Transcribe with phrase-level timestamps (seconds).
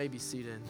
[0.00, 0.62] may be seated.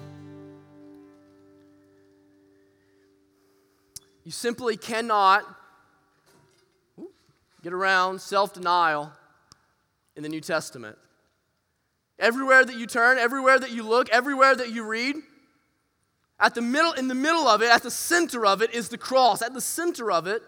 [4.25, 5.45] You simply cannot
[7.63, 9.13] get around self denial
[10.17, 10.99] in the New Testament.
[12.19, 15.15] Everywhere that you turn, everywhere that you look, everywhere that you read,
[16.41, 18.99] at the middle, in the middle of it, at the center of it, is the
[18.99, 19.43] cross.
[19.43, 20.43] At the center of it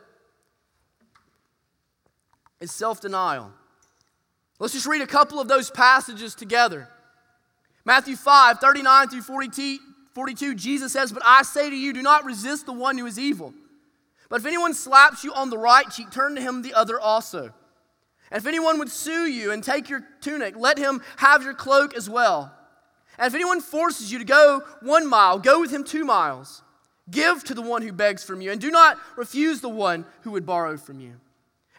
[2.61, 3.53] is self denial.
[4.59, 6.89] Let's just read a couple of those passages together.
[7.85, 12.67] Matthew 5, 39 through 42, Jesus says, But I say to you, do not resist
[12.67, 13.53] the one who is evil.
[14.29, 17.53] But if anyone slaps you on the right cheek, turn to him the other also.
[18.31, 21.95] And if anyone would sue you and take your tunic, let him have your cloak
[21.95, 22.55] as well.
[23.18, 26.63] And if anyone forces you to go one mile, go with him two miles.
[27.11, 30.30] Give to the one who begs from you, and do not refuse the one who
[30.30, 31.14] would borrow from you.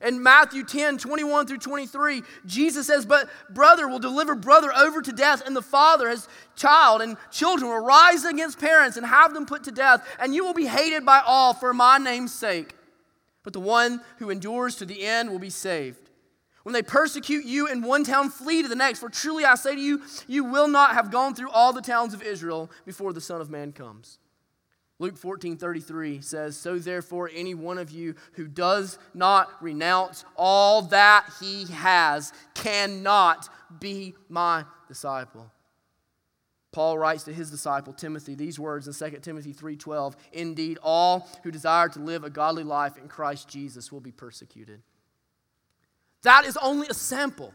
[0.04, 5.12] In Matthew 10, 21 through 23, Jesus says, But brother will deliver brother over to
[5.14, 9.46] death, and the father, his child, and children will rise against parents and have them
[9.46, 12.76] put to death, and you will be hated by all for my name's sake.
[13.44, 16.10] But the one who endures to the end will be saved.
[16.64, 19.00] When they persecute you in one town, flee to the next.
[19.00, 22.14] For truly I say to you, you will not have gone through all the towns
[22.14, 24.18] of Israel before the Son of Man comes.
[25.04, 30.84] Luke 14 33 says, So therefore, any one of you who does not renounce all
[30.84, 33.50] that he has cannot
[33.82, 35.52] be my disciple.
[36.72, 41.52] Paul writes to his disciple Timothy these words in 2 Timothy 3:12, "Indeed, all who
[41.52, 44.82] desire to live a godly life in Christ Jesus will be persecuted."
[46.22, 47.54] That is only a sample,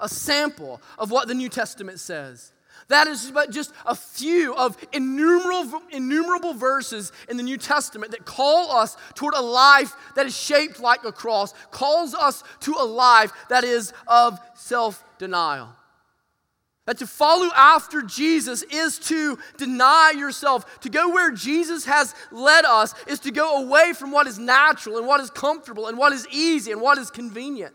[0.00, 2.54] a sample of what the New Testament says.
[2.88, 8.24] That is but just a few of innumerable, innumerable verses in the New Testament that
[8.24, 12.84] call us toward a life that is shaped like a cross, calls us to a
[12.84, 15.68] life that is of self denial.
[16.86, 20.80] That to follow after Jesus is to deny yourself.
[20.80, 24.98] To go where Jesus has led us is to go away from what is natural
[24.98, 27.74] and what is comfortable and what is easy and what is convenient.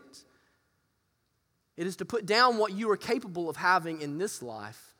[1.76, 4.95] It is to put down what you are capable of having in this life,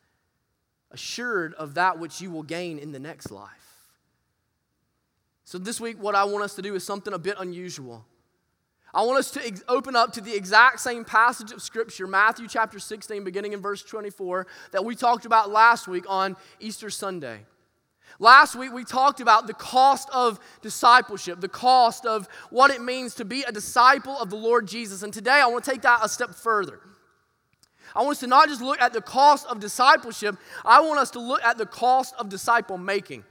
[0.90, 3.50] assured of that which you will gain in the next life.
[5.44, 8.04] So, this week, what I want us to do is something a bit unusual.
[8.92, 12.48] I want us to ex- open up to the exact same passage of Scripture, Matthew
[12.48, 17.40] chapter 16, beginning in verse 24, that we talked about last week on Easter Sunday.
[18.18, 23.14] Last week, we talked about the cost of discipleship, the cost of what it means
[23.16, 25.02] to be a disciple of the Lord Jesus.
[25.02, 26.80] And today, I want to take that a step further.
[27.96, 31.10] I want us to not just look at the cost of discipleship, I want us
[31.12, 33.24] to look at the cost of disciple making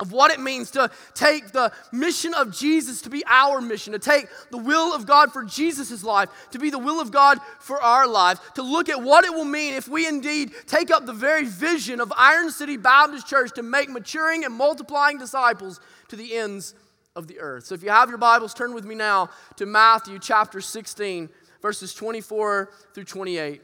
[0.00, 3.98] of what it means to take the mission of Jesus to be our mission, to
[3.98, 7.80] take the will of God for Jesus' life to be the will of God for
[7.80, 11.12] our lives, to look at what it will mean if we indeed take up the
[11.12, 16.34] very vision of Iron City Baptist Church to make maturing and multiplying disciples to the
[16.34, 16.74] ends
[17.14, 17.66] of the earth.
[17.66, 21.28] So if you have your Bibles, turn with me now to Matthew chapter 16,
[21.62, 23.62] verses 24 through 28.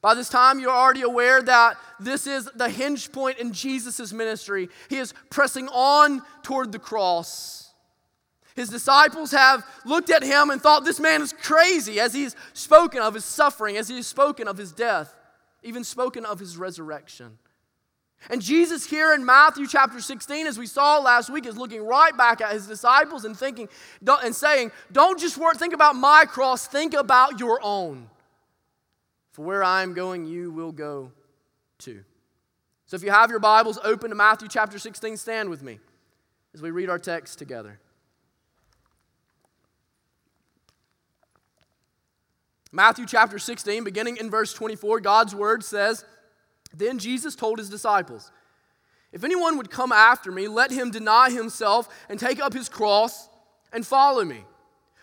[0.00, 4.68] By this time, you're already aware that this is the hinge point in Jesus' ministry.
[4.88, 7.72] He is pressing on toward the cross.
[8.54, 13.00] His disciples have looked at him and thought this man is crazy as he's spoken
[13.00, 15.14] of his suffering, as he's spoken of his death,
[15.62, 17.38] even spoken of his resurrection.
[18.30, 22.16] And Jesus, here in Matthew chapter 16, as we saw last week, is looking right
[22.16, 23.68] back at his disciples and thinking
[24.04, 28.10] and saying, Don't just think about my cross, think about your own.
[29.38, 31.12] For where I am going, you will go
[31.78, 32.02] too.
[32.86, 35.78] So if you have your Bibles open to Matthew chapter 16, stand with me
[36.54, 37.78] as we read our text together.
[42.72, 46.04] Matthew chapter 16, beginning in verse 24, God's word says,
[46.74, 48.32] Then Jesus told his disciples,
[49.12, 53.28] If anyone would come after me, let him deny himself and take up his cross
[53.72, 54.42] and follow me.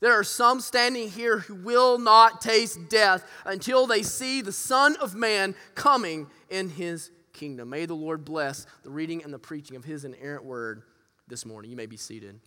[0.00, 4.96] there are some standing here who will not taste death until they see the Son
[4.96, 7.70] of Man coming in his kingdom.
[7.70, 10.82] May the Lord bless the reading and the preaching of his inerrant word
[11.28, 11.70] this morning.
[11.70, 12.40] You may be seated.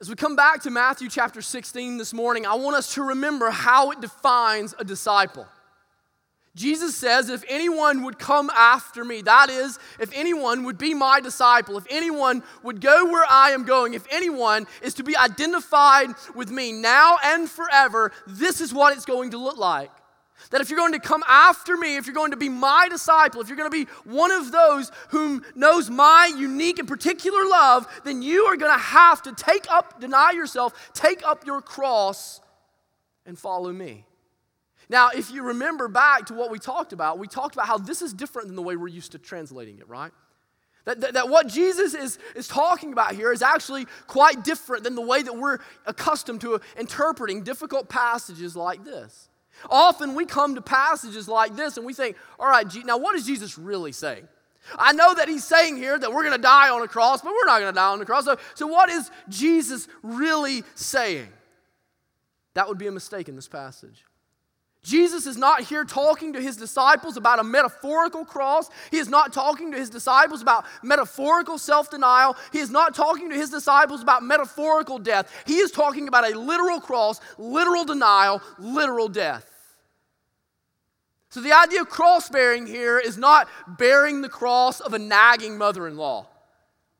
[0.00, 3.50] As we come back to Matthew chapter 16 this morning, I want us to remember
[3.50, 5.46] how it defines a disciple.
[6.54, 11.18] Jesus says, if anyone would come after me, that is, if anyone would be my
[11.18, 16.10] disciple, if anyone would go where I am going, if anyone is to be identified
[16.34, 19.90] with me now and forever, this is what it's going to look like.
[20.50, 23.40] That if you're going to come after me, if you're going to be my disciple,
[23.40, 27.86] if you're going to be one of those whom knows my unique and particular love,
[28.04, 32.40] then you are going to have to take up, deny yourself, take up your cross,
[33.24, 34.04] and follow me.
[34.92, 38.02] Now, if you remember back to what we talked about, we talked about how this
[38.02, 40.12] is different than the way we're used to translating it, right?
[40.84, 44.94] That, that, that, what Jesus is, is talking about here is actually quite different than
[44.94, 49.30] the way that we're accustomed to interpreting difficult passages like this.
[49.70, 53.24] Often we come to passages like this and we think, all right, now what is
[53.24, 54.28] Jesus really saying?
[54.78, 57.32] I know that he's saying here that we're going to die on a cross, but
[57.32, 58.26] we're not going to die on the cross.
[58.26, 61.28] So, so, what is Jesus really saying?
[62.54, 64.04] That would be a mistake in this passage.
[64.82, 68.68] Jesus is not here talking to his disciples about a metaphorical cross.
[68.90, 72.36] He is not talking to his disciples about metaphorical self denial.
[72.52, 75.32] He is not talking to his disciples about metaphorical death.
[75.46, 79.48] He is talking about a literal cross, literal denial, literal death.
[81.30, 85.56] So the idea of cross bearing here is not bearing the cross of a nagging
[85.56, 86.26] mother in law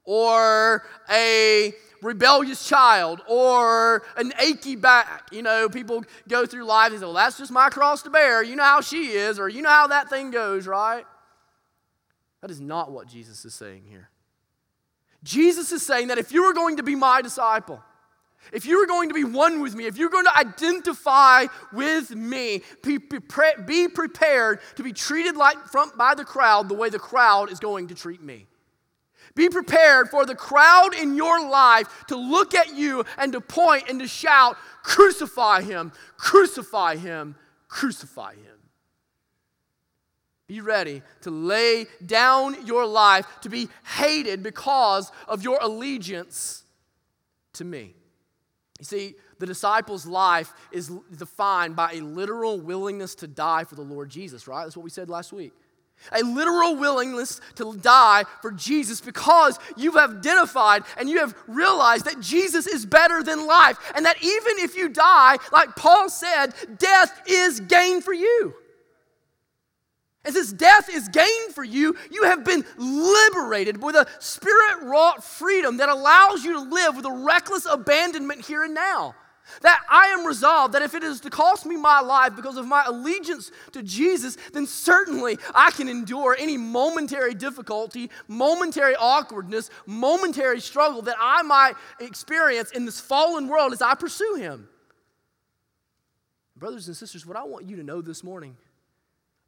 [0.04, 5.28] or a rebellious child or an achy back.
[5.32, 8.42] You know, people go through life and say, well, that's just my cross to bear.
[8.42, 11.06] You know how she is, or you know how that thing goes, right?
[12.42, 14.10] That is not what Jesus is saying here.
[15.22, 17.80] Jesus is saying that if you are going to be my disciple,
[18.52, 22.10] if you are going to be one with me, if you're going to identify with
[22.10, 25.56] me, be, prepared to be treated like
[25.96, 28.48] by the crowd the way the crowd is going to treat me.
[29.34, 33.84] Be prepared for the crowd in your life to look at you and to point
[33.88, 37.36] and to shout, Crucify him, crucify him,
[37.68, 38.58] crucify him.
[40.48, 46.64] Be ready to lay down your life to be hated because of your allegiance
[47.54, 47.94] to me.
[48.78, 53.82] You see, the disciples' life is defined by a literal willingness to die for the
[53.82, 54.64] Lord Jesus, right?
[54.64, 55.52] That's what we said last week
[56.10, 62.06] a literal willingness to die for Jesus because you have identified and you have realized
[62.06, 63.78] that Jesus is better than life.
[63.94, 68.54] And that even if you die, like Paul said, death is gain for you.
[70.24, 75.24] And since death is gain for you, you have been liberated with a spirit wrought
[75.24, 79.16] freedom that allows you to live with a reckless abandonment here and now.
[79.62, 82.66] That I am resolved that if it is to cost me my life because of
[82.66, 90.60] my allegiance to Jesus, then certainly I can endure any momentary difficulty, momentary awkwardness, momentary
[90.60, 94.68] struggle that I might experience in this fallen world as I pursue Him.
[96.56, 98.56] Brothers and sisters, what I want you to know this morning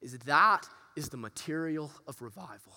[0.02, 2.72] is that is the material of revival.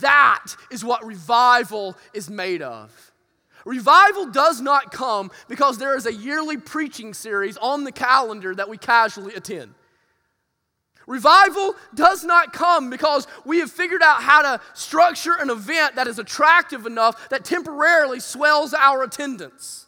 [0.00, 3.12] That is what revival is made of.
[3.64, 8.68] Revival does not come because there is a yearly preaching series on the calendar that
[8.68, 9.74] we casually attend.
[11.08, 16.06] Revival does not come because we have figured out how to structure an event that
[16.06, 19.86] is attractive enough that temporarily swells our attendance.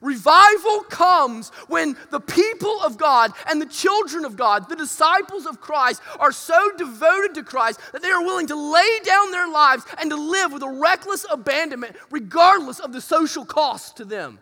[0.00, 5.60] Revival comes when the people of God and the children of God, the disciples of
[5.60, 9.84] Christ, are so devoted to Christ that they are willing to lay down their lives
[9.98, 14.38] and to live with a reckless abandonment, regardless of the social cost to them.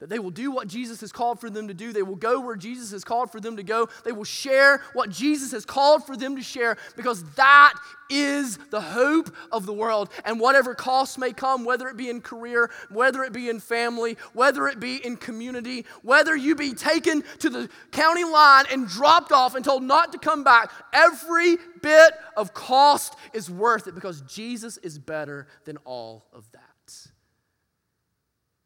[0.00, 1.92] That they will do what Jesus has called for them to do.
[1.92, 3.88] They will go where Jesus has called for them to go.
[4.04, 7.74] They will share what Jesus has called for them to share because that
[8.10, 10.10] is the hope of the world.
[10.24, 14.18] And whatever costs may come, whether it be in career, whether it be in family,
[14.32, 19.30] whether it be in community, whether you be taken to the county line and dropped
[19.30, 24.22] off and told not to come back, every bit of cost is worth it because
[24.22, 26.63] Jesus is better than all of that.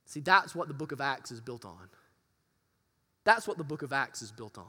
[0.08, 1.90] See, that's what the book of Acts is built on.
[3.24, 4.64] That's what the book of Acts is built on.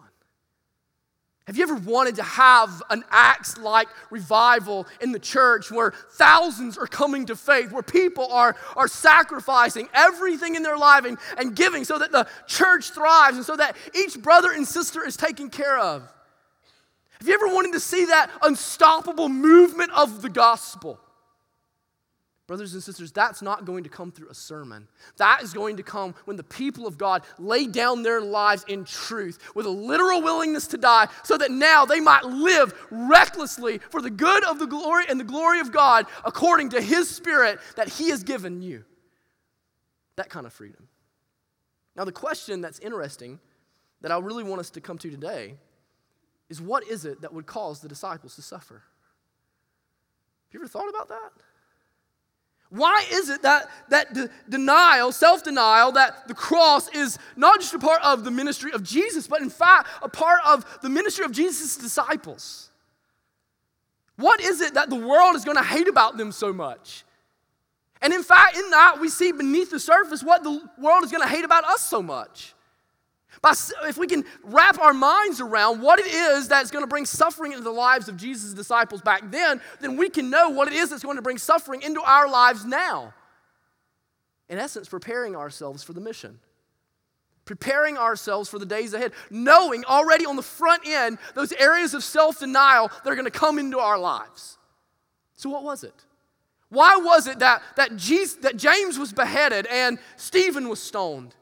[1.47, 6.77] Have you ever wanted to have an Acts like revival in the church where thousands
[6.77, 11.55] are coming to faith, where people are, are sacrificing everything in their life and, and
[11.55, 15.49] giving so that the church thrives and so that each brother and sister is taken
[15.49, 16.01] care of?
[17.19, 20.99] Have you ever wanted to see that unstoppable movement of the gospel?
[22.49, 24.87] Brothers and sisters, that's not going to come through a sermon.
[25.17, 28.85] That is going to come when the people of God lay down their lives in
[28.85, 34.01] truth with a literal willingness to die so that now they might live recklessly for
[34.01, 37.87] the good of the glory and the glory of God according to His Spirit that
[37.87, 38.83] He has given you.
[40.15, 40.87] That kind of freedom.
[41.95, 43.39] Now, the question that's interesting
[44.01, 45.53] that I really want us to come to today
[46.49, 48.81] is what is it that would cause the disciples to suffer?
[50.47, 51.31] Have you ever thought about that?
[52.69, 57.73] Why is it that, that de- denial, self denial, that the cross is not just
[57.73, 61.25] a part of the ministry of Jesus, but in fact a part of the ministry
[61.25, 62.69] of Jesus' disciples?
[64.17, 67.05] What is it that the world is going to hate about them so much?
[68.01, 71.23] And in fact, in that, we see beneath the surface what the world is going
[71.23, 72.53] to hate about us so much.
[73.41, 77.05] By, if we can wrap our minds around what it is that's going to bring
[77.05, 80.73] suffering into the lives of Jesus' disciples back then, then we can know what it
[80.73, 83.13] is that's going to bring suffering into our lives now.
[84.49, 86.39] In essence, preparing ourselves for the mission,
[87.45, 92.03] preparing ourselves for the days ahead, knowing already on the front end those areas of
[92.03, 94.57] self denial that are going to come into our lives.
[95.35, 95.93] So, what was it?
[96.69, 101.35] Why was it that, that, Jesus, that James was beheaded and Stephen was stoned?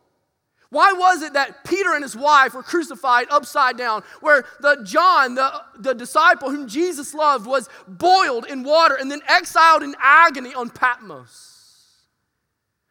[0.70, 5.36] Why was it that Peter and his wife were crucified upside down, where the John,
[5.36, 10.54] the, the disciple whom Jesus loved, was boiled in water and then exiled in agony
[10.54, 11.58] on Patmos?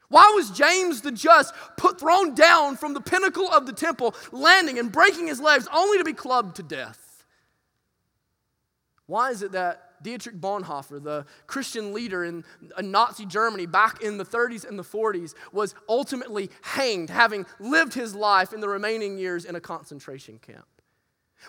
[0.08, 4.78] Why was James the just put thrown down from the pinnacle of the temple, landing
[4.78, 7.24] and breaking his legs only to be clubbed to death?
[9.06, 12.44] Why is it that Dietrich Bonhoeffer, the Christian leader in
[12.76, 17.94] uh, Nazi Germany back in the 30s and the 40s, was ultimately hanged, having lived
[17.94, 20.66] his life in the remaining years in a concentration camp.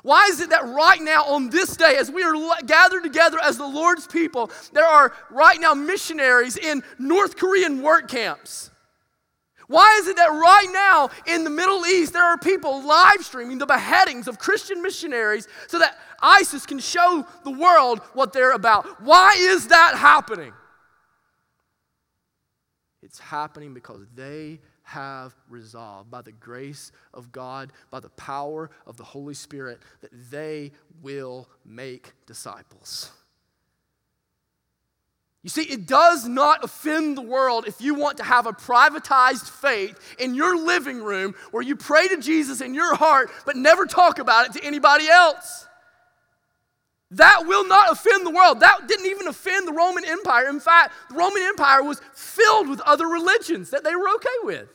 [0.03, 2.35] Why is it that right now, on this day, as we are
[2.65, 8.07] gathered together as the Lord's people, there are right now missionaries in North Korean work
[8.07, 8.69] camps?
[9.67, 13.57] Why is it that right now in the Middle East there are people live streaming
[13.57, 19.01] the beheadings of Christian missionaries so that ISIS can show the world what they're about?
[19.01, 20.53] Why is that happening?
[23.01, 28.97] It's happening because they have resolved by the grace of God, by the power of
[28.97, 30.71] the Holy Spirit, that they
[31.01, 33.11] will make disciples.
[35.43, 39.49] You see, it does not offend the world if you want to have a privatized
[39.49, 43.85] faith in your living room where you pray to Jesus in your heart but never
[43.85, 45.67] talk about it to anybody else.
[47.11, 48.59] That will not offend the world.
[48.59, 50.49] That didn't even offend the Roman Empire.
[50.49, 54.67] In fact, the Roman Empire was filled with other religions that they were okay with.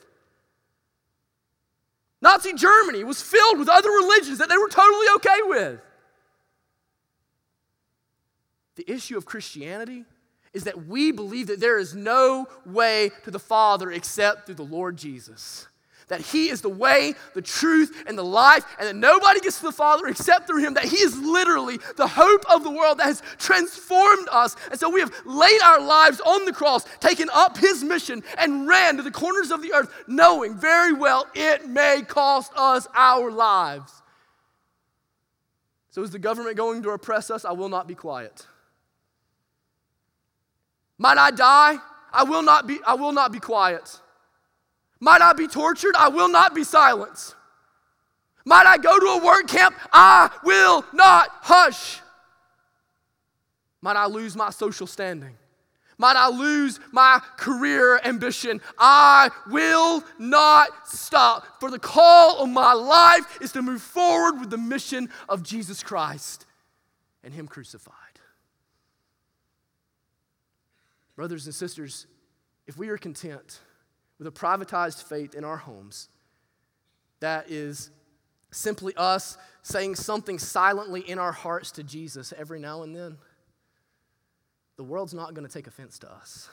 [2.21, 5.81] Nazi Germany was filled with other religions that they were totally okay with.
[8.75, 10.05] The issue of Christianity
[10.53, 14.63] is that we believe that there is no way to the Father except through the
[14.63, 15.67] Lord Jesus.
[16.07, 19.65] That He is the way, the truth, and the life, and that nobody gets to
[19.65, 20.73] the Father except through Him.
[20.73, 24.55] That He is literally the hope of the world that has transformed us.
[24.71, 28.67] And so we have laid our lives on the cross, taken up His mission, and
[28.67, 33.31] ran to the corners of the earth, knowing very well it may cost us our
[33.31, 34.01] lives.
[35.91, 37.45] So is the government going to oppress us?
[37.45, 38.47] I will not be quiet.
[40.97, 41.77] Might I die?
[42.11, 43.99] I will not be, I will not be quiet.
[45.03, 45.95] Might I be tortured?
[45.97, 47.35] I will not be silenced.
[48.45, 49.75] Might I go to a work camp?
[49.91, 51.99] I will not hush.
[53.81, 55.35] Might I lose my social standing?
[55.97, 58.61] Might I lose my career ambition?
[58.79, 61.59] I will not stop.
[61.59, 65.83] For the call of my life is to move forward with the mission of Jesus
[65.83, 66.45] Christ
[67.25, 67.97] and Him crucified.
[71.17, 72.07] Brothers and sisters,
[72.67, 73.59] if we are content
[74.23, 76.07] with a privatized faith in our homes,
[77.19, 77.89] that is
[78.51, 83.17] simply us saying something silently in our hearts to Jesus every now and then,
[84.77, 86.49] the world's not going to take offense to us.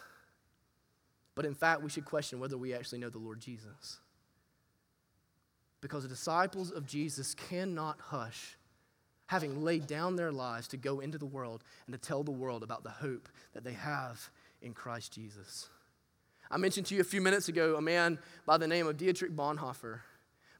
[1.36, 4.00] But in fact, we should question whether we actually know the Lord Jesus.
[5.80, 8.56] Because the disciples of Jesus cannot hush,
[9.26, 12.62] having laid down their lives to go into the world and to tell the world
[12.62, 14.28] about the hope that they have
[14.60, 15.68] in Christ Jesus.
[16.50, 19.34] I mentioned to you a few minutes ago a man by the name of Dietrich
[19.36, 20.00] Bonhoeffer.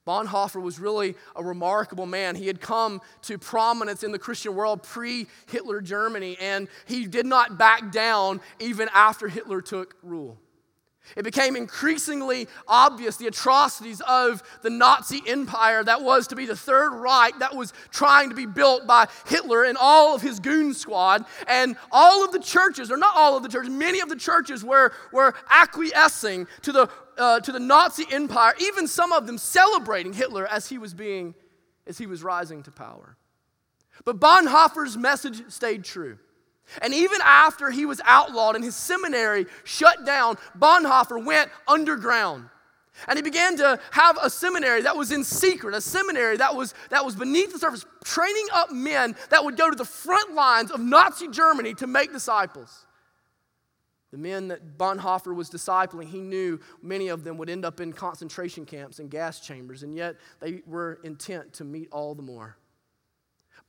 [0.07, 2.35] Bonhoeffer was really a remarkable man.
[2.35, 7.27] He had come to prominence in the Christian world pre Hitler Germany, and he did
[7.27, 10.39] not back down even after Hitler took rule.
[11.17, 16.55] It became increasingly obvious the atrocities of the Nazi empire that was to be the
[16.55, 20.73] Third Reich that was trying to be built by Hitler and all of his goon
[20.73, 21.25] squad.
[21.49, 24.65] And all of the churches, or not all of the churches, many of the churches
[24.65, 26.89] were, were acquiescing to the,
[27.19, 31.35] uh, to the Nazi empire, even some of them celebrating Hitler as he was being,
[31.87, 33.17] as he was rising to power.
[34.05, 36.19] But Bonhoeffer's message stayed true.
[36.83, 42.49] And even after he was outlawed and his seminary shut down, Bonhoeffer went underground.
[43.09, 46.75] And he began to have a seminary that was in secret, a seminary that was,
[46.91, 50.71] that was beneath the surface, training up men that would go to the front lines
[50.71, 52.87] of Nazi Germany to make disciples.
[54.11, 57.93] The men that Bonhoeffer was discipling, he knew many of them would end up in
[57.93, 62.57] concentration camps and gas chambers, and yet they were intent to meet all the more.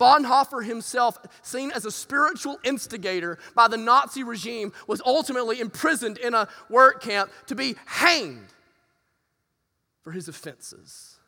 [0.01, 6.34] Bonhoeffer himself, seen as a spiritual instigator by the Nazi regime, was ultimately imprisoned in
[6.34, 8.48] a work camp to be hanged
[10.01, 11.20] for his offenses.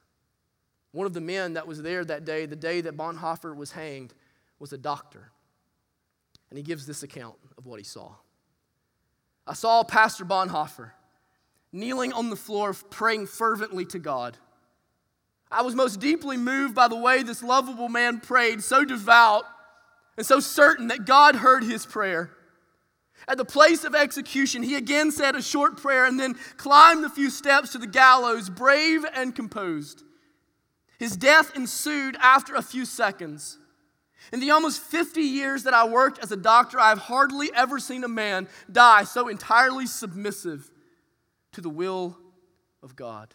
[0.92, 4.16] One of the men that was there that day, the day that Bonhoeffer was hanged,
[4.58, 5.32] was a doctor.
[6.50, 8.16] And he gives this account of what he saw.
[9.46, 10.92] I saw Pastor Bonhoeffer
[11.72, 14.38] kneeling on the floor, praying fervently to God.
[15.54, 19.46] I was most deeply moved by the way this lovable man prayed, so devout
[20.18, 22.32] and so certain that God heard his prayer.
[23.28, 27.10] At the place of execution, he again said a short prayer and then climbed the
[27.10, 30.04] few steps to the gallows, brave and composed.
[31.00, 33.60] His death ensued after a few seconds.
[34.32, 37.80] In the almost 50 years that I worked as a doctor, I have hardly ever
[37.80, 40.70] seen a man die so entirely submissive
[41.54, 42.18] to the will
[42.82, 43.34] of God.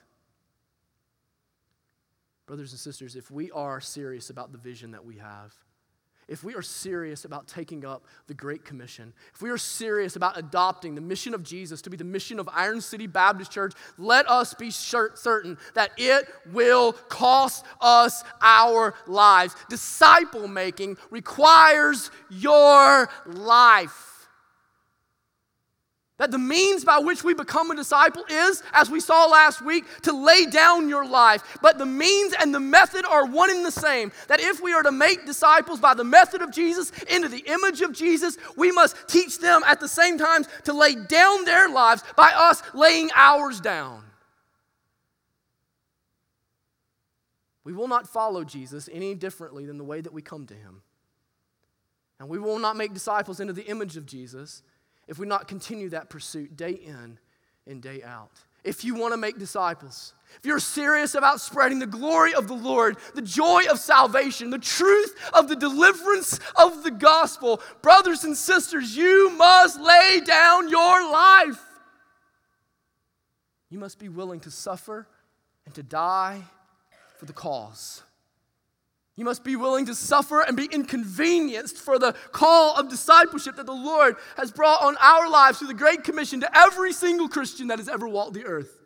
[2.49, 5.55] Brothers and sisters, if we are serious about the vision that we have,
[6.28, 10.38] if we are serious about taking up the Great Commission, if we are serious about
[10.38, 14.28] adopting the mission of Jesus to be the mission of Iron City Baptist Church, let
[14.31, 19.55] us be certain that it will cost us our lives.
[19.69, 24.08] Disciple making requires your life.
[26.19, 29.85] That the means by which we become a disciple is, as we saw last week,
[30.03, 31.59] to lay down your life.
[31.63, 34.11] But the means and the method are one and the same.
[34.27, 37.83] That if we are to make disciples by the method of Jesus into the image
[37.83, 42.03] of Jesus, we must teach them at the same time to lay down their lives
[42.17, 44.03] by us laying ours down.
[47.63, 50.83] We will not follow Jesus any differently than the way that we come to him.
[52.19, 54.65] And we will not make disciples into the image of Jesus
[55.09, 57.19] if we not continue that pursuit day in
[57.67, 58.31] and day out.
[58.65, 62.54] If you want to make disciples, if you're serious about spreading the glory of the
[62.54, 68.37] Lord, the joy of salvation, the truth of the deliverance of the gospel, brothers and
[68.37, 71.65] sisters, you must lay down your life.
[73.71, 75.06] You must be willing to suffer
[75.65, 76.43] and to die
[77.17, 78.02] for the cause.
[79.19, 83.67] You must be willing to suffer and be inconvenienced for the call of discipleship that
[83.67, 87.67] the Lord has brought on our lives through the Great Commission to every single Christian
[87.67, 88.78] that has ever walked the earth.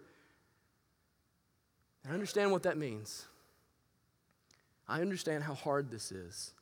[2.08, 3.26] I understand what that means.
[4.88, 6.52] I understand how hard this is.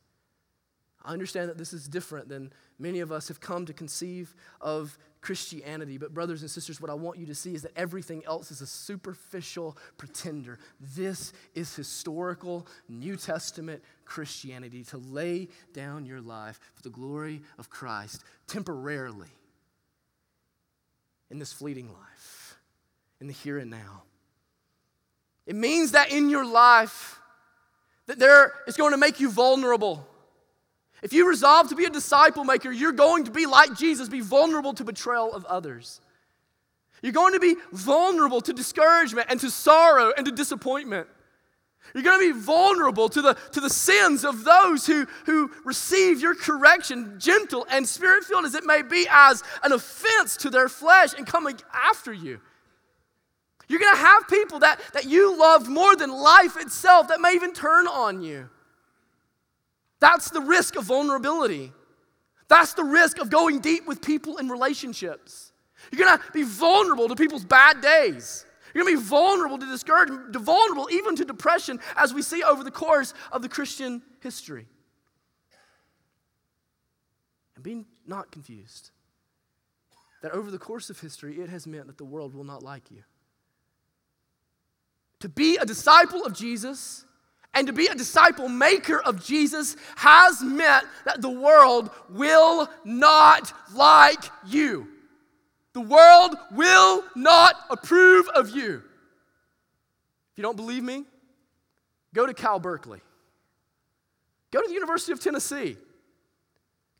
[1.05, 4.99] I understand that this is different than many of us have come to conceive of
[5.21, 5.99] Christianity.
[5.99, 8.61] But, brothers and sisters, what I want you to see is that everything else is
[8.61, 10.59] a superficial pretender.
[10.95, 17.71] This is historical New Testament Christianity to lay down your life for the glory of
[17.71, 19.29] Christ temporarily
[21.31, 22.59] in this fleeting life,
[23.21, 24.03] in the here and now.
[25.47, 27.19] It means that in your life,
[28.07, 30.07] that there is going to make you vulnerable
[31.03, 34.21] if you resolve to be a disciple maker, you're going to be like Jesus, be
[34.21, 36.01] vulnerable to betrayal of others.
[37.03, 41.09] You're going to be vulnerable to discouragement and to sorrow and to disappointment.
[41.95, 46.21] You're going to be vulnerable to the, to the sins of those who, who receive
[46.21, 50.69] your correction, gentle and spirit filled as it may be, as an offense to their
[50.69, 52.41] flesh and coming after you.
[53.67, 57.33] You're going to have people that, that you loved more than life itself that may
[57.33, 58.51] even turn on you.
[60.01, 61.73] That's the risk of vulnerability.
[62.49, 65.53] That's the risk of going deep with people in relationships.
[65.93, 68.45] You're gonna be vulnerable to people's bad days.
[68.75, 72.71] You're gonna be vulnerable to discouragement, vulnerable even to depression, as we see over the
[72.71, 74.67] course of the Christian history.
[77.55, 78.91] And be not confused
[80.23, 82.91] that over the course of history, it has meant that the world will not like
[82.91, 83.03] you.
[85.21, 87.05] To be a disciple of Jesus
[87.55, 93.53] and to be a disciple maker of Jesus has meant that the world will not
[93.75, 94.87] like you.
[95.73, 98.83] The world will not approve of you.
[100.33, 101.05] If you don't believe me,
[102.15, 103.01] go to Cal Berkeley.
[104.51, 105.77] Go to the University of Tennessee.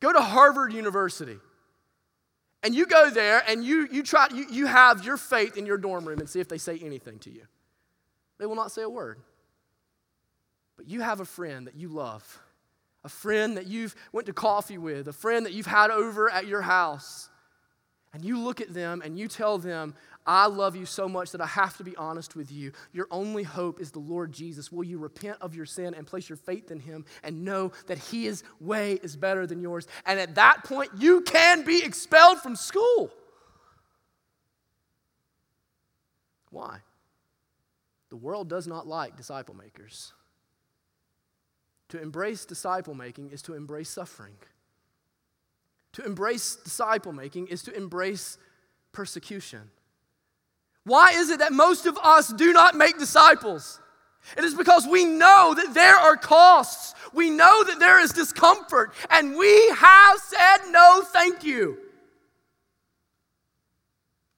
[0.01, 1.39] Go to Harvard University.
[2.63, 5.79] And you go there and you, you try you, you have your faith in your
[5.79, 7.43] dorm room and see if they say anything to you.
[8.39, 9.19] They will not say a word.
[10.81, 12.41] But you have a friend that you love,
[13.05, 16.47] a friend that you've went to coffee with, a friend that you've had over at
[16.47, 17.29] your house.
[18.15, 19.95] and you look at them and you tell them,
[20.27, 22.73] I love you so much that I have to be honest with you.
[22.95, 24.73] Your only hope is the Lord Jesus.
[24.73, 27.99] Will you repent of your sin and place your faith in Him and know that
[27.99, 29.87] His way is better than yours?
[30.07, 33.11] And at that point, you can be expelled from school.
[36.49, 36.79] Why?
[38.09, 40.15] The world does not like disciple makers.
[41.91, 44.35] To embrace disciple making is to embrace suffering.
[45.95, 48.39] To embrace disciple making is to embrace
[48.93, 49.71] persecution.
[50.85, 53.81] Why is it that most of us do not make disciples?
[54.37, 56.95] It is because we know that there are costs.
[57.13, 61.79] We know that there is discomfort, and we have said no, thank you.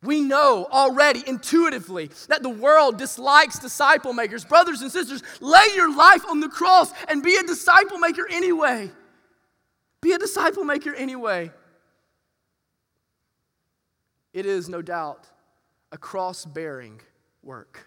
[0.02, 4.44] We know already intuitively that the world dislikes disciple makers.
[4.44, 8.90] Brothers and sisters, lay your life on the cross and be a disciple maker anyway.
[10.00, 11.52] Be a disciple maker anyway.
[14.32, 15.28] It is no doubt
[15.92, 17.00] a cross bearing
[17.42, 17.86] work.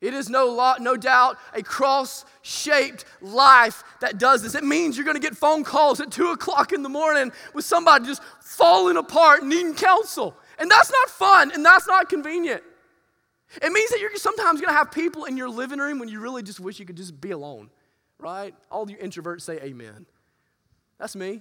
[0.00, 4.54] It is no, lot, no doubt a cross shaped life that does this.
[4.54, 7.64] It means you're going to get phone calls at 2 o'clock in the morning with
[7.64, 10.36] somebody just falling apart, needing counsel.
[10.58, 12.62] And that's not fun and that's not convenient.
[13.62, 16.20] It means that you're sometimes going to have people in your living room when you
[16.20, 17.70] really just wish you could just be alone,
[18.18, 18.54] right?
[18.70, 20.06] All you introverts say amen.
[20.98, 21.40] That's me.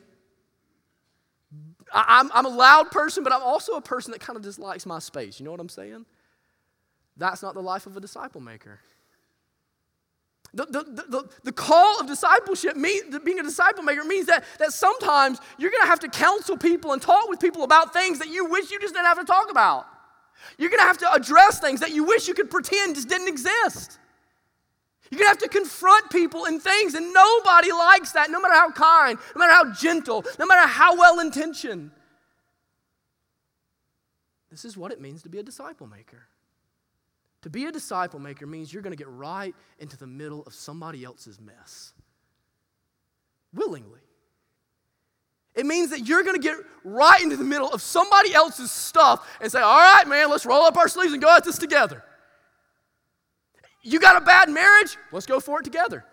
[1.93, 4.85] I, am I'm a loud person, but I'm also a person that kind of dislikes
[4.85, 5.39] my space.
[5.39, 6.05] You know what I'm saying?
[7.17, 8.79] That's not the life of a disciple maker.
[10.55, 15.39] The, the, the, the, call of discipleship, being a disciple maker, means that, that sometimes
[15.57, 18.45] you're going to have to counsel people and talk with people about things that you
[18.45, 19.87] wish you just didn't have to talk about.
[20.59, 23.29] You're going to have to address things that you wish you could pretend just didn't
[23.29, 23.97] exist.
[25.09, 28.53] You're going to have to confront people and things, and nobody likes that, no matter
[28.53, 31.91] how kind, no matter how gentle, no matter how well intentioned.
[34.51, 36.27] This is what it means to be a disciple maker.
[37.43, 40.53] To be a disciple maker means you're going to get right into the middle of
[40.53, 41.93] somebody else's mess
[43.53, 43.99] willingly.
[45.53, 49.29] It means that you're going to get right into the middle of somebody else's stuff
[49.39, 52.03] and say, All right, man, let's roll up our sleeves and go at this together.
[53.83, 54.97] You got a bad marriage?
[55.11, 56.05] Let's go for it together.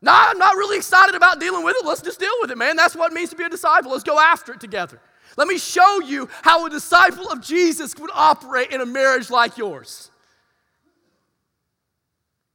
[0.00, 1.84] No, I'm not really excited about dealing with it.
[1.84, 2.76] Let's just deal with it, man.
[2.76, 3.90] That's what it means to be a disciple.
[3.90, 5.00] Let's go after it together.
[5.36, 9.58] Let me show you how a disciple of Jesus would operate in a marriage like
[9.58, 10.10] yours.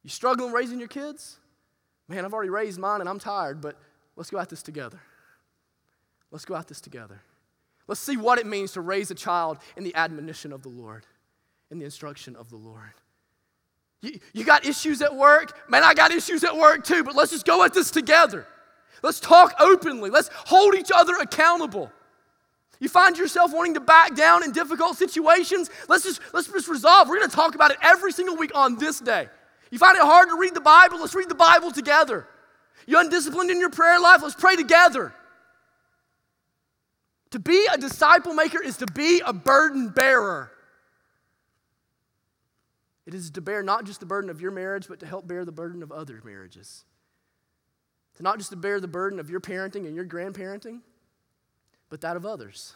[0.05, 1.37] You struggling raising your kids?
[2.07, 3.75] Man, I've already raised mine and I'm tired, but
[4.15, 4.99] let's go at this together.
[6.29, 7.19] Let's go at this together.
[7.87, 11.07] Let's see what it means to raise a child in the admonition of the Lord,
[11.71, 12.93] in the instruction of the Lord.
[14.03, 15.67] You, you got issues at work?
[15.67, 18.45] Man, I got issues at work too, but let's just go at this together.
[19.01, 20.11] Let's talk openly.
[20.11, 21.91] Let's hold each other accountable.
[22.79, 25.71] You find yourself wanting to back down in difficult situations?
[25.89, 27.09] Let's just, let's just resolve.
[27.09, 29.29] We're going to talk about it every single week on this day.
[29.71, 30.99] You find it hard to read the Bible?
[30.99, 32.27] Let's read the Bible together.
[32.85, 34.21] You undisciplined in your prayer life?
[34.21, 35.13] Let's pray together.
[37.31, 40.51] To be a disciple maker is to be a burden bearer.
[43.05, 45.45] It is to bear not just the burden of your marriage, but to help bear
[45.45, 46.85] the burden of other marriages.
[48.15, 50.81] To not just to bear the burden of your parenting and your grandparenting,
[51.89, 52.73] but that of others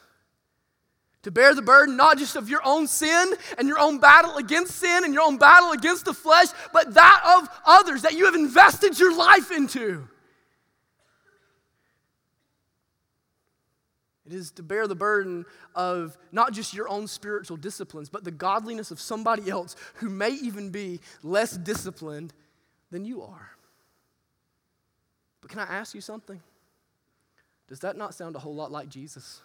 [1.24, 4.76] to bear the burden not just of your own sin and your own battle against
[4.76, 8.36] sin and your own battle against the flesh, but that of others that you have
[8.36, 10.08] invested your life into.
[14.26, 18.32] It is to bear the burden of not just your own spiritual disciplines, but the
[18.32, 22.32] godliness of somebody else who may even be less disciplined
[22.92, 23.50] than you are.
[25.42, 26.40] But can I ask you something?
[27.68, 29.42] Does that not sound a whole lot like Jesus?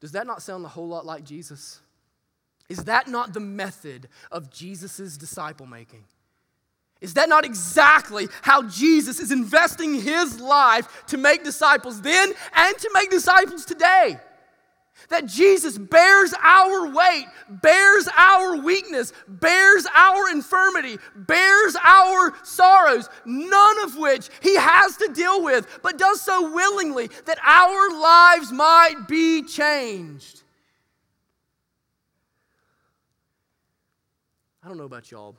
[0.00, 1.80] Does that not sound a whole lot like Jesus?
[2.68, 6.04] Is that not the method of Jesus' disciple making?
[7.00, 12.78] Is that not exactly how Jesus is investing his life to make disciples then and
[12.78, 14.18] to make disciples today?
[15.08, 23.84] That Jesus bears our weight, bears our weakness, bears our infirmity, bears our sorrows, none
[23.84, 29.06] of which he has to deal with, but does so willingly that our lives might
[29.06, 30.42] be changed.
[34.62, 35.36] I don't know about y'all.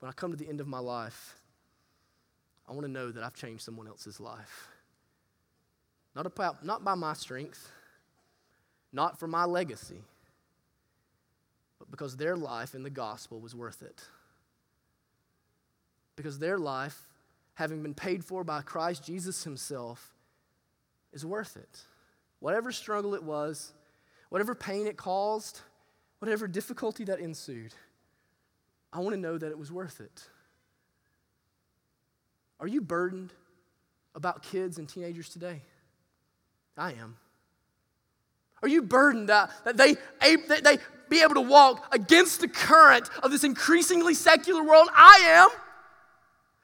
[0.00, 1.36] When I come to the end of my life,
[2.68, 4.68] I want to know that I've changed someone else's life.
[6.16, 7.70] Not, about, not by my strength
[8.94, 10.02] not for my legacy,
[11.78, 14.04] but because their life in the gospel was worth it.
[16.16, 17.08] Because their life,
[17.54, 20.14] having been paid for by Christ Jesus Himself,
[21.12, 21.80] is worth it.
[22.38, 23.72] whatever struggle it was,
[24.28, 25.60] whatever pain it caused,
[26.18, 27.72] whatever difficulty that ensued,
[28.92, 30.28] I want to know that it was worth it.
[32.60, 33.32] Are you burdened
[34.14, 35.62] about kids and teenagers today?
[36.76, 37.16] I am.
[38.64, 39.92] Are you burdened that, that they,
[40.48, 40.78] that they
[41.10, 44.88] be able to walk against the current of this increasingly secular world?
[44.94, 45.50] I am.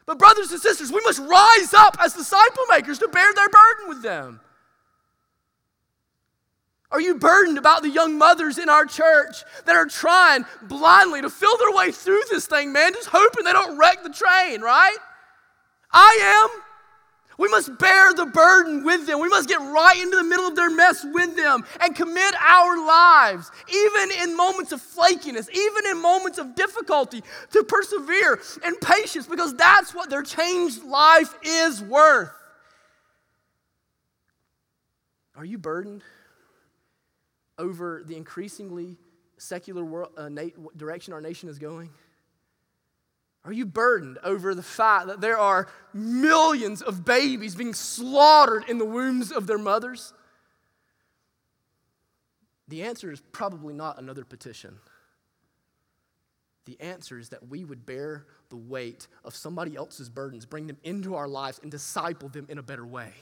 [0.07, 3.89] But, brothers and sisters, we must rise up as disciple makers to bear their burden
[3.91, 4.41] with them.
[6.91, 11.29] Are you burdened about the young mothers in our church that are trying blindly to
[11.29, 14.97] feel their way through this thing, man, just hoping they don't wreck the train, right?
[15.93, 16.63] I am.
[17.41, 19.19] We must bear the burden with them.
[19.19, 22.87] We must get right into the middle of their mess with them and commit our
[22.87, 27.23] lives, even in moments of flakiness, even in moments of difficulty,
[27.53, 32.31] to persevere and patience because that's what their changed life is worth.
[35.35, 36.03] Are you burdened
[37.59, 38.99] over the increasingly
[39.39, 41.89] secular world, uh, na- direction our nation is going?
[43.51, 48.79] Are you burdened over the fact that there are millions of babies being slaughtered in
[48.79, 50.13] the wombs of their mothers?
[52.69, 54.79] The answer is probably not another petition.
[56.67, 60.79] The answer is that we would bear the weight of somebody else's burdens, bring them
[60.85, 63.15] into our lives, and disciple them in a better way.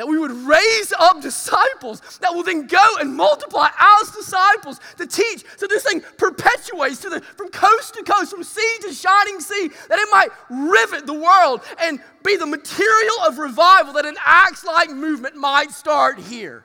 [0.00, 5.06] That we would raise up disciples that will then go and multiply as disciples to
[5.06, 5.44] teach.
[5.58, 9.98] So this thing perpetuates the, from coast to coast, from sea to shining sea, that
[9.98, 14.88] it might rivet the world and be the material of revival that an acts like
[14.88, 16.64] movement might start here.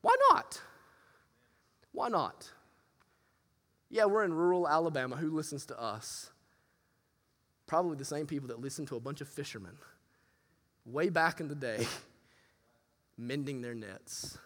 [0.00, 0.60] Why not?
[1.90, 2.52] Why not?
[3.90, 5.16] Yeah, we're in rural Alabama.
[5.16, 6.30] Who listens to us?
[7.66, 9.78] Probably the same people that listen to a bunch of fishermen
[10.90, 11.86] way back in the day,
[13.18, 14.38] mending their nets.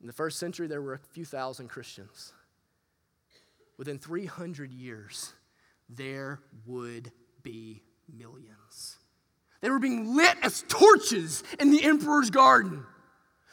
[0.00, 2.32] In the first century, there were a few thousand Christians.
[3.78, 5.32] Within 300 years,
[5.88, 7.10] there would
[7.42, 7.82] be
[8.12, 8.98] millions.
[9.60, 12.84] They were being lit as torches in the emperor's garden.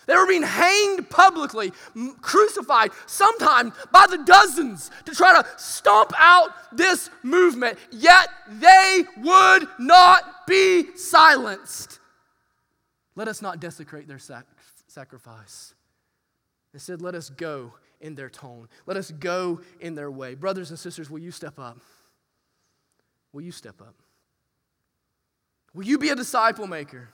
[0.05, 1.71] They were being hanged publicly,
[2.21, 9.67] crucified, sometimes by the dozens, to try to stomp out this movement, yet they would
[9.79, 11.99] not be silenced.
[13.15, 14.47] Let us not desecrate their sac-
[14.87, 15.73] sacrifice.
[16.73, 18.67] Instead, let us go in their tone.
[18.85, 20.35] Let us go in their way.
[20.35, 21.77] Brothers and sisters, will you step up?
[23.31, 23.95] Will you step up?
[25.73, 27.09] Will you be a disciple maker?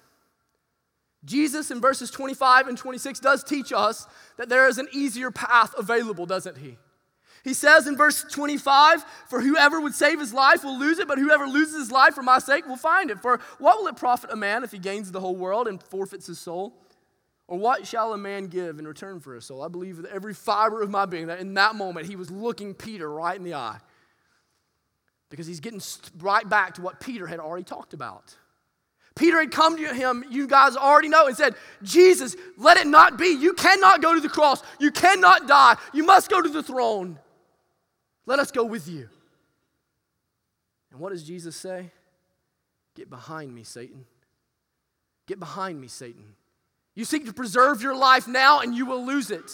[1.25, 5.73] Jesus in verses 25 and 26 does teach us that there is an easier path
[5.77, 6.77] available, doesn't he?
[7.43, 11.17] He says in verse 25, For whoever would save his life will lose it, but
[11.17, 13.19] whoever loses his life for my sake will find it.
[13.19, 16.27] For what will it profit a man if he gains the whole world and forfeits
[16.27, 16.73] his soul?
[17.47, 19.63] Or what shall a man give in return for his soul?
[19.63, 22.73] I believe with every fiber of my being that in that moment he was looking
[22.73, 23.79] Peter right in the eye.
[25.29, 25.82] Because he's getting
[26.19, 28.36] right back to what Peter had already talked about.
[29.15, 33.17] Peter had come to him, you guys already know, and said, Jesus, let it not
[33.17, 33.28] be.
[33.28, 34.62] You cannot go to the cross.
[34.80, 35.76] You cannot die.
[35.93, 37.19] You must go to the throne.
[38.26, 39.10] Let us go with you.
[40.91, 41.91] And what does Jesus say?
[42.95, 44.06] Get behind me, Satan.
[45.28, 46.36] Get behind me, Satan.
[46.95, 49.52] You seek to preserve your life now and you will lose it.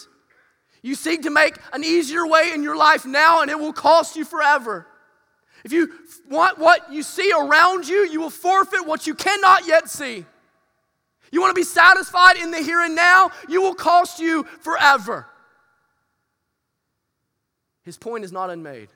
[0.82, 4.16] You seek to make an easier way in your life now and it will cost
[4.16, 4.88] you forever.
[5.66, 5.92] If you
[6.30, 10.24] want what you see around you, you will forfeit what you cannot yet see.
[11.32, 15.26] You want to be satisfied in the here and now, you will cost you forever.
[17.82, 18.90] His point is not unmade.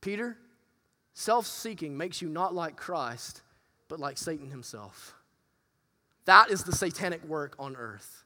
[0.00, 0.38] Peter,
[1.14, 3.42] self seeking makes you not like Christ,
[3.88, 5.16] but like Satan himself.
[6.26, 8.24] That is the satanic work on earth.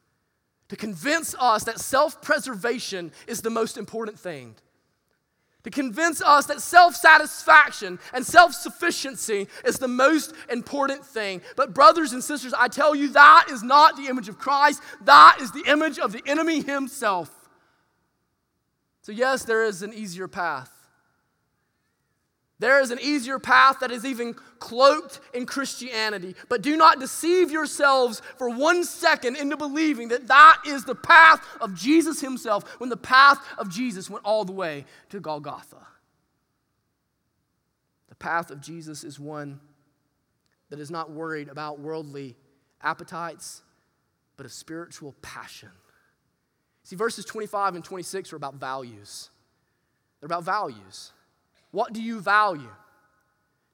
[0.68, 4.56] To convince us that self preservation is the most important thing
[5.64, 11.42] to convince us that self satisfaction and self sufficiency is the most important thing.
[11.56, 15.38] But, brothers and sisters, I tell you, that is not the image of Christ, that
[15.40, 17.30] is the image of the enemy himself.
[19.02, 20.79] So, yes, there is an easier path.
[22.60, 26.36] There is an easier path that is even cloaked in Christianity.
[26.50, 31.42] But do not deceive yourselves for one second into believing that that is the path
[31.62, 35.86] of Jesus himself when the path of Jesus went all the way to Golgotha.
[38.10, 39.58] The path of Jesus is one
[40.68, 42.36] that is not worried about worldly
[42.82, 43.62] appetites,
[44.36, 45.70] but a spiritual passion.
[46.82, 49.30] See, verses 25 and 26 are about values.
[50.20, 51.12] They're about values.
[51.70, 52.70] What do you value?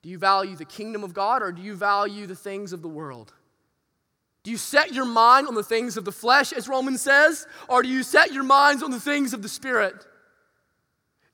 [0.03, 2.89] Do you value the kingdom of God or do you value the things of the
[2.89, 3.33] world?
[4.45, 7.83] Do you set your mind on the things of the flesh, as Romans says, or
[7.83, 10.07] do you set your minds on the things of the Spirit?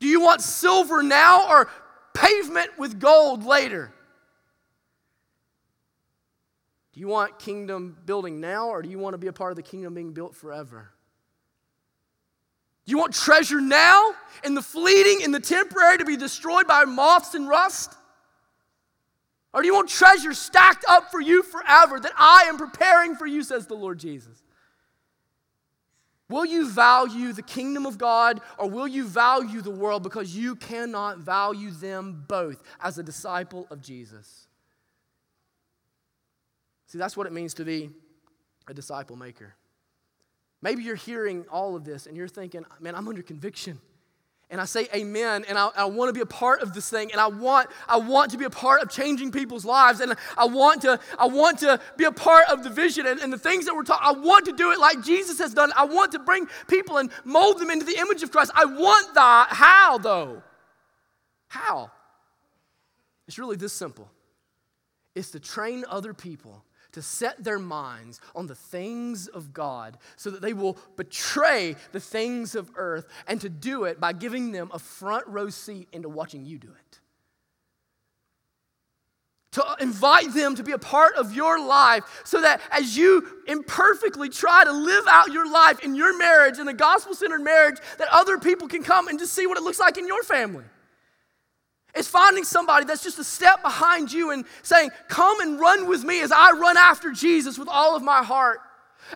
[0.01, 1.69] Do you want silver now or
[2.15, 3.93] pavement with gold later?
[6.95, 9.57] Do you want kingdom building now or do you want to be a part of
[9.57, 10.92] the kingdom being built forever?
[12.85, 14.13] You want treasure now
[14.45, 17.95] in the fleeting, in the temporary to be destroyed by moths and rust?
[19.53, 23.27] Or do you want treasure stacked up for you forever that I am preparing for
[23.27, 24.43] you, says the Lord Jesus?
[26.29, 30.57] Will you value the kingdom of God or will you value the world because you
[30.57, 34.49] cannot value them both as a disciple of Jesus?
[36.87, 37.91] See, that's what it means to be
[38.67, 39.55] a disciple maker.
[40.63, 43.81] Maybe you're hearing all of this and you're thinking, man, I'm under conviction
[44.53, 47.11] and I say amen and I, I want to be a part of this thing
[47.11, 50.45] and I want, I want to be a part of changing people's lives and I
[50.45, 53.65] want to, I want to be a part of the vision and, and the things
[53.65, 54.07] that we're talking.
[54.07, 55.73] I want to do it like Jesus has done.
[55.75, 58.53] I want to bring people and mold them into the image of Christ.
[58.55, 59.49] I want that.
[59.51, 60.43] How though?
[61.49, 61.91] How?
[63.27, 64.11] It's really this simple.
[65.15, 70.31] It's to train other people to set their minds on the things of God so
[70.31, 74.71] that they will betray the things of earth and to do it by giving them
[74.73, 76.99] a front row seat into watching you do it.
[79.53, 84.31] To invite them to be a part of your life so that as you imperfectly
[84.31, 88.09] try to live out your life in your marriage, in a gospel centered marriage, that
[88.11, 90.65] other people can come and just see what it looks like in your family.
[91.95, 96.05] It's finding somebody that's just a step behind you and saying, Come and run with
[96.05, 98.61] me as I run after Jesus with all of my heart.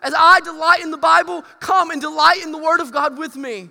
[0.03, 3.35] As I delight in the Bible, come and delight in the Word of God with
[3.35, 3.69] me.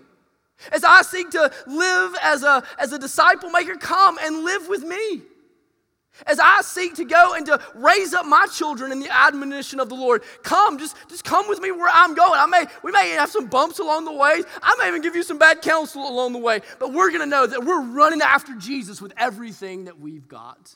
[0.72, 4.82] As I seek to live as a, as a disciple maker, come and live with
[4.82, 5.22] me.
[6.24, 9.88] As I seek to go and to raise up my children in the admonition of
[9.90, 12.40] the Lord, come, just, just come with me where I'm going.
[12.40, 14.42] I may, we may have some bumps along the way.
[14.62, 17.26] I may even give you some bad counsel along the way, but we're going to
[17.26, 20.74] know that we're running after Jesus with everything that we've got.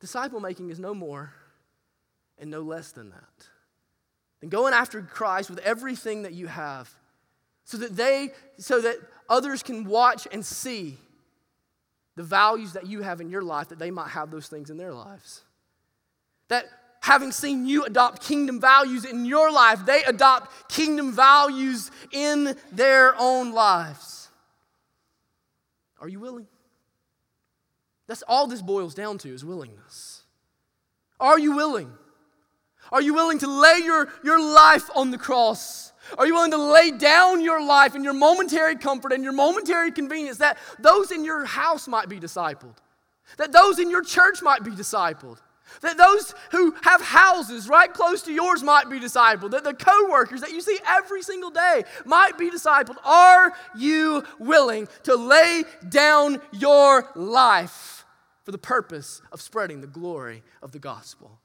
[0.00, 1.32] Disciple making is no more
[2.38, 3.48] and no less than that.
[4.40, 6.94] Than going after Christ with everything that you have
[7.64, 8.96] so that they, so that
[9.28, 10.98] others can watch and see
[12.18, 14.76] the values that you have in your life, that they might have those things in
[14.76, 15.44] their lives.
[16.48, 16.64] That
[17.00, 23.14] having seen you adopt kingdom values in your life, they adopt kingdom values in their
[23.20, 24.30] own lives.
[26.00, 26.48] Are you willing?
[28.08, 30.24] That's all this boils down to is willingness.
[31.20, 31.92] Are you willing?
[32.90, 35.92] Are you willing to lay your, your life on the cross?
[36.16, 39.92] Are you willing to lay down your life and your momentary comfort and your momentary
[39.92, 42.76] convenience that those in your house might be discipled?
[43.36, 45.38] That those in your church might be discipled?
[45.82, 49.50] That those who have houses right close to yours might be discipled.
[49.50, 52.96] That the coworkers that you see every single day might be discipled.
[53.04, 58.06] Are you willing to lay down your life
[58.44, 61.38] for the purpose of spreading the glory of the gospel?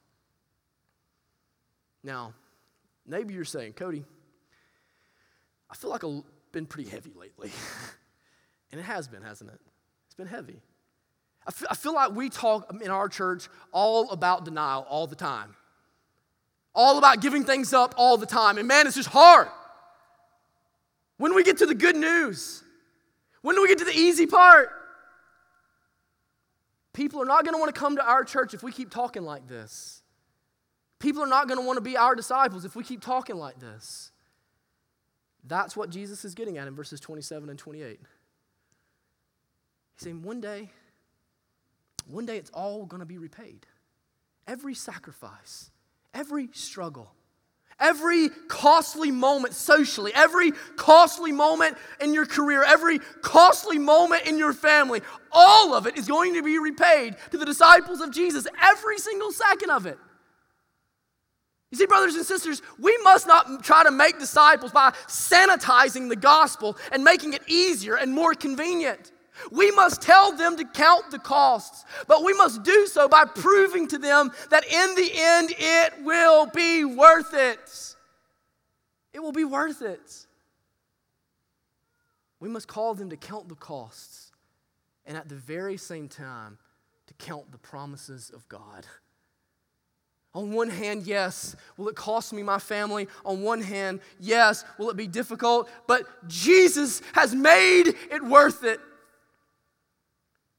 [2.02, 2.34] Now,
[3.06, 4.04] maybe you're saying, Cody,
[5.74, 7.50] I feel like I've been pretty heavy lately.
[8.70, 9.60] and it has been, hasn't it?
[10.06, 10.62] It's been heavy.
[11.48, 15.16] I feel, I feel like we talk in our church all about denial all the
[15.16, 15.56] time,
[16.76, 18.56] all about giving things up all the time.
[18.56, 19.48] And man, it's just hard.
[21.16, 22.62] When do we get to the good news?
[23.42, 24.70] When do we get to the easy part?
[26.92, 29.24] People are not going to want to come to our church if we keep talking
[29.24, 30.02] like this.
[31.00, 33.58] People are not going to want to be our disciples if we keep talking like
[33.58, 34.12] this.
[35.46, 38.00] That's what Jesus is getting at in verses 27 and 28.
[38.00, 38.00] He's
[39.98, 40.70] saying, one day,
[42.06, 43.66] one day it's all going to be repaid.
[44.46, 45.70] Every sacrifice,
[46.14, 47.12] every struggle,
[47.78, 54.52] every costly moment socially, every costly moment in your career, every costly moment in your
[54.52, 55.00] family,
[55.32, 59.32] all of it is going to be repaid to the disciples of Jesus, every single
[59.32, 59.98] second of it.
[61.74, 66.14] You see, brothers and sisters, we must not try to make disciples by sanitizing the
[66.14, 69.10] gospel and making it easier and more convenient.
[69.50, 73.88] We must tell them to count the costs, but we must do so by proving
[73.88, 77.96] to them that in the end it will be worth it.
[79.12, 80.26] It will be worth it.
[82.38, 84.30] We must call them to count the costs
[85.06, 86.56] and at the very same time
[87.08, 88.86] to count the promises of God.
[90.34, 93.06] On one hand, yes, will it cost me my family?
[93.24, 95.70] On one hand, yes, will it be difficult?
[95.86, 98.80] But Jesus has made it worth it.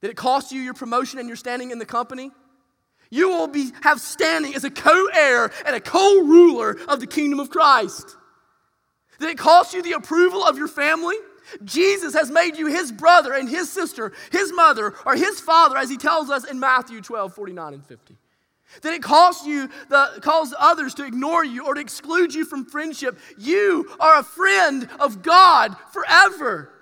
[0.00, 2.30] Did it cost you your promotion and your standing in the company?
[3.10, 7.06] You will be, have standing as a co heir and a co ruler of the
[7.06, 8.16] kingdom of Christ.
[9.18, 11.16] Did it cost you the approval of your family?
[11.64, 15.88] Jesus has made you his brother and his sister, his mother, or his father, as
[15.88, 18.16] he tells us in Matthew 12 49 and 50.
[18.82, 22.64] Did it cost you the cause others to ignore you or to exclude you from
[22.64, 23.18] friendship?
[23.38, 26.72] You are a friend of God forever.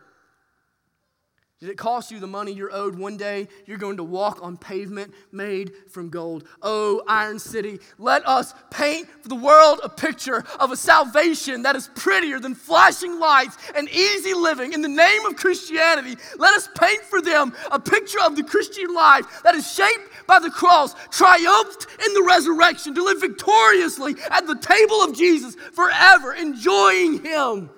[1.64, 2.98] Did it cost you the money you're owed?
[2.98, 6.46] One day you're going to walk on pavement made from gold.
[6.60, 11.74] Oh, Iron City, let us paint for the world a picture of a salvation that
[11.74, 16.20] is prettier than flashing lights and easy living in the name of Christianity.
[16.36, 20.38] Let us paint for them a picture of the Christian life that is shaped by
[20.38, 26.32] the cross, triumphed in the resurrection, to live victoriously at the table of Jesus forever,
[26.34, 27.70] enjoying Him.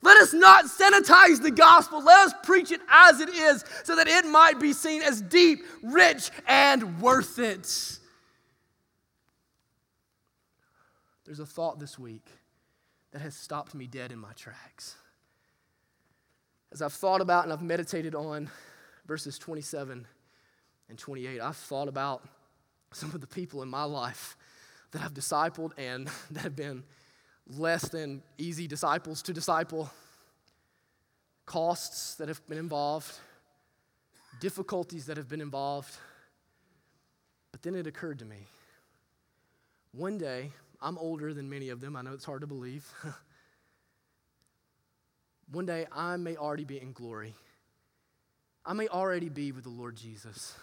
[0.00, 2.02] Let us not sanitize the gospel.
[2.02, 5.64] Let us preach it as it is so that it might be seen as deep,
[5.82, 7.98] rich, and worth it.
[11.24, 12.26] There's a thought this week
[13.10, 14.96] that has stopped me dead in my tracks.
[16.72, 18.50] As I've thought about and I've meditated on
[19.06, 20.06] verses 27
[20.88, 22.22] and 28, I've thought about
[22.92, 24.36] some of the people in my life
[24.92, 26.84] that I've discipled and that have been
[27.46, 29.90] less than easy disciples to disciple,
[31.46, 33.18] costs that have been involved,
[34.40, 35.96] difficulties that have been involved.
[37.52, 38.46] But then it occurred to me
[39.92, 41.96] one day, I'm older than many of them.
[41.96, 42.86] I know it's hard to believe.
[45.50, 47.34] one day, I may already be in glory.
[48.64, 50.54] I may already be with the Lord Jesus.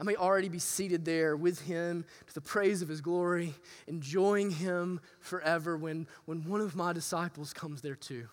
[0.00, 3.54] I may already be seated there with him to the praise of his glory,
[3.88, 8.28] enjoying him forever when, when one of my disciples comes there too.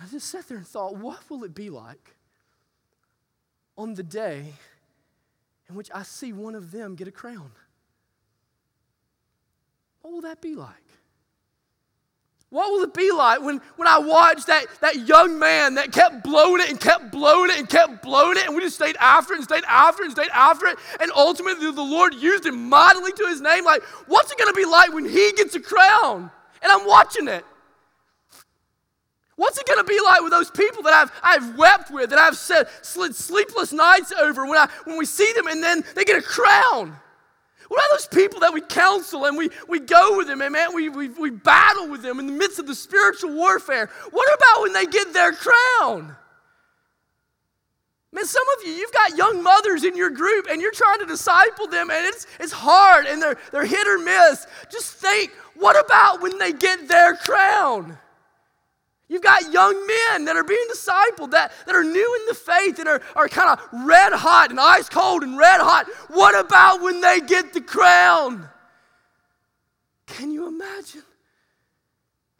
[0.00, 2.16] I just sat there and thought, what will it be like
[3.78, 4.54] on the day
[5.68, 7.52] in which I see one of them get a crown?
[10.02, 10.74] What will that be like?
[12.54, 16.22] What will it be like when, when I watched that, that young man that kept
[16.22, 19.32] blowing it and kept blowing it and kept blowing it, and we just stayed after
[19.32, 22.68] it and stayed after it and stayed after it, and ultimately the Lord used him
[22.68, 23.64] mightily to his name?
[23.64, 26.30] Like, what's it to be like when he gets a crown?
[26.62, 27.44] And I'm watching it.
[29.34, 32.20] What's it going to be like with those people that I've, I've wept with, that
[32.20, 36.18] I've said sleepless nights over when, I, when we see them and then they get
[36.18, 36.94] a crown?
[37.68, 40.74] What about those people that we counsel and we, we go with them and man,
[40.74, 43.90] we, we, we battle with them in the midst of the spiritual warfare?
[44.10, 46.16] What about when they get their crown?
[48.12, 51.06] Man, some of you, you've got young mothers in your group and you're trying to
[51.06, 54.46] disciple them and it's, it's hard and they're, they're hit or miss.
[54.70, 57.98] Just think, what about when they get their crown?
[59.08, 62.78] You've got young men that are being discipled, that, that are new in the faith
[62.78, 65.86] and are, are kind of red hot and ice cold and red hot.
[66.08, 68.48] What about when they get the crown?
[70.06, 71.02] Can you imagine?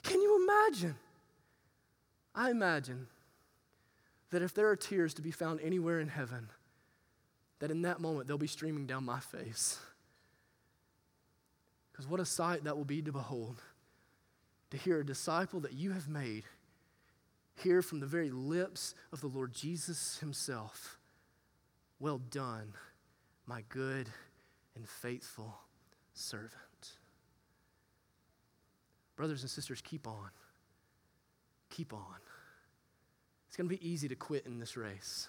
[0.03, 0.97] Can you imagine?
[2.35, 3.09] I imagine
[4.31, 6.49] that if there are tears to be found anywhere in heaven,
[7.61, 9.79] that in that moment they'll be streaming down my face.
[11.93, 13.61] Because what a sight that will be to behold
[14.71, 16.45] to hear a disciple that you have made
[17.57, 20.99] hear from the very lips of the Lord Jesus Himself
[22.01, 22.75] Well done,
[23.47, 24.09] my good
[24.75, 25.55] and faithful
[26.13, 26.51] servant.
[29.17, 30.31] Brothers and sisters, keep on.
[31.71, 32.17] Keep on.
[33.49, 35.29] It's going to be easy to quit in this race.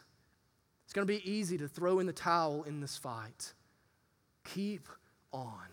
[0.84, 3.54] It's going to be easy to throw in the towel in this fight.
[4.44, 4.88] Keep
[5.32, 5.68] on.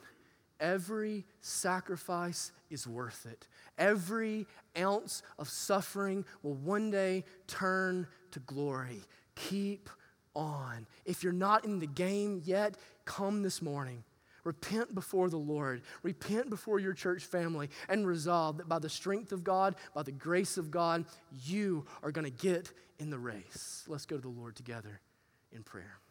[0.62, 3.48] Every sacrifice is worth it.
[3.76, 4.46] Every
[4.78, 9.00] ounce of suffering will one day turn to glory.
[9.34, 9.90] Keep
[10.36, 10.86] on.
[11.04, 14.04] If you're not in the game yet, come this morning.
[14.44, 15.82] Repent before the Lord.
[16.04, 20.12] Repent before your church family and resolve that by the strength of God, by the
[20.12, 21.04] grace of God,
[21.44, 23.84] you are going to get in the race.
[23.88, 25.00] Let's go to the Lord together
[25.50, 26.01] in prayer.